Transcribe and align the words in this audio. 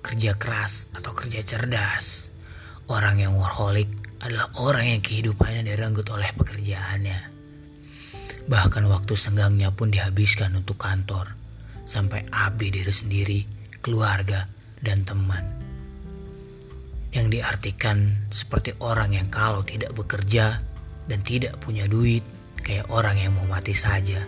kerja 0.00 0.36
keras 0.36 0.88
atau 0.96 1.12
kerja 1.12 1.44
cerdas. 1.44 2.32
Orang 2.90 3.22
yang 3.22 3.38
workaholic 3.38 3.88
adalah 4.20 4.52
orang 4.60 4.98
yang 4.98 5.02
kehidupannya 5.04 5.64
direnggut 5.64 6.08
oleh 6.12 6.28
pekerjaannya. 6.36 7.18
Bahkan 8.50 8.84
waktu 8.90 9.14
senggangnya 9.14 9.70
pun 9.70 9.94
dihabiskan 9.94 10.58
untuk 10.58 10.76
kantor, 10.76 11.32
sampai 11.86 12.26
abdi 12.34 12.68
diri 12.74 12.92
sendiri, 12.92 13.40
keluarga, 13.78 14.44
dan 14.82 15.06
teman. 15.06 15.44
Yang 17.14 17.40
diartikan 17.40 18.28
seperti 18.30 18.74
orang 18.82 19.14
yang 19.14 19.28
kalau 19.30 19.62
tidak 19.62 19.94
bekerja 19.94 20.58
dan 21.06 21.20
tidak 21.22 21.58
punya 21.62 21.86
duit, 21.86 22.22
kayak 22.60 22.90
orang 22.90 23.16
yang 23.18 23.32
mau 23.34 23.46
mati 23.46 23.74
saja. 23.74 24.22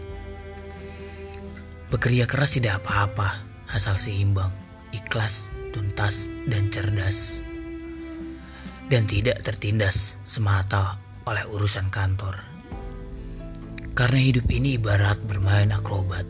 Bekerja 1.93 2.25
keras 2.25 2.57
tidak 2.57 2.81
apa-apa, 2.83 3.29
asal 3.71 4.01
seimbang, 4.01 4.51
ikhlas, 4.97 5.53
tuntas, 5.73 6.29
dan 6.45 6.69
cerdas. 6.69 7.41
Dan 8.93 9.09
tidak 9.09 9.41
tertindas 9.41 10.21
semata 10.23 11.01
oleh 11.25 11.43
urusan 11.49 11.89
kantor. 11.89 12.39
Karena 13.93 14.21
hidup 14.21 14.47
ini 14.53 14.77
ibarat 14.77 15.21
bermain 15.25 15.73
akrobat, 15.73 16.25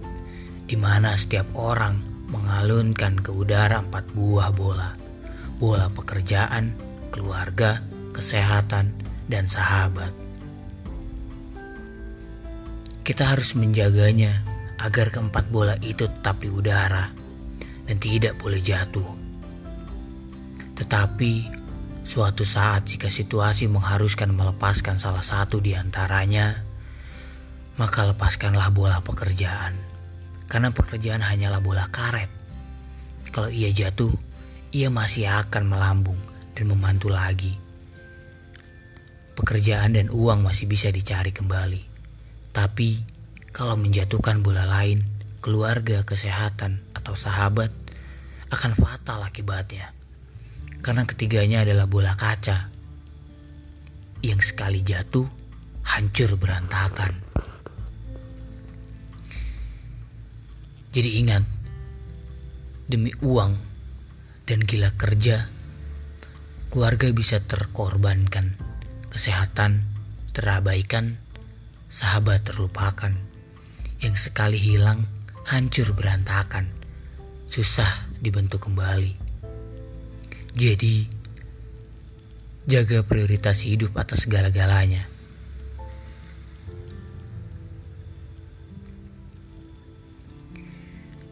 di 0.67 0.79
mana 0.79 1.15
setiap 1.15 1.51
orang 1.59 1.99
mengalunkan 2.33 3.21
ke 3.21 3.31
udara 3.31 3.83
empat 3.83 4.09
buah 4.15 4.51
bola. 4.55 4.95
Bola 5.61 5.87
pekerjaan, 5.93 6.75
keluarga, 7.15 7.85
kesehatan, 8.11 8.91
dan 9.31 9.47
sahabat. 9.47 10.11
Kita 13.03 13.35
harus 13.35 13.59
menjaganya 13.59 14.43
agar 14.83 15.15
keempat 15.15 15.51
bola 15.51 15.79
itu 15.83 16.11
tetap 16.11 16.43
di 16.43 16.51
udara 16.51 17.07
dan 17.87 17.97
tidak 18.03 18.39
boleh 18.43 18.59
jatuh. 18.59 19.22
Tetapi 20.83 21.47
suatu 22.03 22.43
saat 22.43 22.91
jika 22.91 23.07
situasi 23.07 23.71
mengharuskan 23.71 24.35
melepaskan 24.35 24.99
salah 24.99 25.23
satu 25.23 25.63
di 25.63 25.79
antaranya, 25.79 26.59
maka 27.79 28.03
lepaskanlah 28.11 28.67
bola 28.75 28.99
pekerjaan. 28.99 29.79
Karena 30.51 30.75
pekerjaan 30.75 31.23
hanyalah 31.23 31.63
bola 31.63 31.87
karet. 31.87 32.27
Kalau 33.31 33.47
ia 33.47 33.71
jatuh, 33.71 34.11
ia 34.75 34.91
masih 34.91 35.31
akan 35.31 35.71
melambung 35.71 36.19
dan 36.59 36.67
memantul 36.67 37.15
lagi. 37.15 37.55
Pekerjaan 39.39 39.95
dan 39.95 40.11
uang 40.11 40.43
masih 40.43 40.67
bisa 40.67 40.91
dicari 40.91 41.31
kembali. 41.31 41.79
Tapi 42.51 42.91
kalau 43.55 43.79
menjatuhkan 43.79 44.43
bola 44.43 44.67
lain, 44.67 45.07
keluarga, 45.39 46.03
kesehatan, 46.03 46.83
atau 46.91 47.15
sahabat, 47.15 47.71
akan 48.51 48.75
fatal 48.77 49.23
akibatnya. 49.23 50.02
Karena 50.83 51.07
ketiganya 51.07 51.63
adalah 51.63 51.87
bola 51.87 52.19
kaca 52.19 52.69
yang 54.23 54.43
sekali 54.43 54.83
jatuh 54.83 55.27
hancur 55.87 56.35
berantakan. 56.35 57.15
Jadi 60.93 61.11
ingat, 61.25 61.47
demi 62.85 63.15
uang 63.25 63.57
dan 64.45 64.61
gila 64.61 64.93
kerja, 64.99 65.49
keluarga 66.69 67.09
bisa 67.15 67.41
terkorbankan, 67.41 68.59
kesehatan 69.09 69.93
terabaikan, 70.33 71.21
sahabat 71.93 72.45
terlupakan 72.49 73.13
yang 74.01 74.17
sekali 74.17 74.57
hilang 74.57 75.05
hancur 75.45 75.93
berantakan, 75.93 76.69
susah 77.47 77.89
dibentuk 78.19 78.65
kembali. 78.65 79.22
Jadi, 80.53 81.09
jaga 82.69 83.01
prioritas 83.03 83.65
hidup 83.65 83.97
atas 83.97 84.29
segala-galanya. 84.29 85.09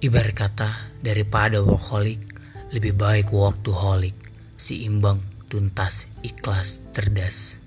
Ibarat 0.00 0.32
kata, 0.32 0.70
daripada 1.04 1.60
workaholic, 1.60 2.24
lebih 2.72 2.96
baik 2.96 3.28
work 3.28 3.60
to 3.60 3.76
holic, 3.76 4.16
seimbang, 4.56 5.20
tuntas, 5.52 6.08
ikhlas, 6.24 6.80
cerdas. 6.96 7.60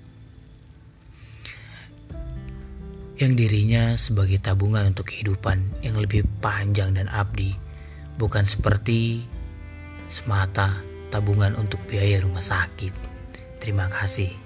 yang 3.14 3.38
dirinya 3.38 3.94
sebagai 3.94 4.42
tabungan 4.42 4.90
untuk 4.90 5.06
kehidupan 5.06 5.62
yang 5.86 5.94
lebih 5.94 6.26
panjang 6.42 6.98
dan 6.98 7.06
abdi, 7.06 7.54
bukan 8.18 8.42
seperti 8.42 9.22
semata 10.10 10.93
tabungan 11.14 11.54
untuk 11.54 11.78
biaya 11.86 12.18
rumah 12.18 12.42
sakit. 12.42 12.90
Terima 13.62 13.86
kasih. 13.86 14.43